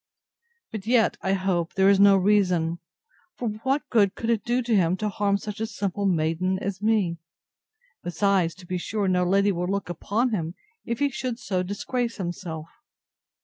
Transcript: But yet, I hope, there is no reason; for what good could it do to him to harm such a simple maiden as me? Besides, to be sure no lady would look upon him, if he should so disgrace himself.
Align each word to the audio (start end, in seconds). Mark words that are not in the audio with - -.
But 0.71 0.87
yet, 0.87 1.15
I 1.21 1.33
hope, 1.33 1.75
there 1.75 1.87
is 1.87 1.99
no 1.99 2.17
reason; 2.17 2.79
for 3.37 3.49
what 3.61 3.87
good 3.91 4.15
could 4.15 4.31
it 4.31 4.43
do 4.43 4.63
to 4.63 4.75
him 4.75 4.97
to 4.97 5.09
harm 5.09 5.37
such 5.37 5.59
a 5.59 5.67
simple 5.67 6.07
maiden 6.07 6.57
as 6.57 6.81
me? 6.81 7.19
Besides, 8.01 8.55
to 8.55 8.65
be 8.65 8.79
sure 8.79 9.07
no 9.07 9.23
lady 9.23 9.51
would 9.51 9.69
look 9.69 9.89
upon 9.89 10.31
him, 10.31 10.55
if 10.85 10.97
he 10.97 11.11
should 11.11 11.37
so 11.37 11.61
disgrace 11.61 12.17
himself. 12.17 12.65